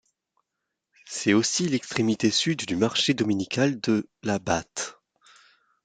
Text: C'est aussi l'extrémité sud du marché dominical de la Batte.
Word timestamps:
C'est 1.05 1.33
aussi 1.35 1.67
l'extrémité 1.69 2.31
sud 2.31 2.65
du 2.65 2.75
marché 2.75 3.13
dominical 3.13 3.79
de 3.81 4.09
la 4.23 4.39
Batte. 4.39 4.99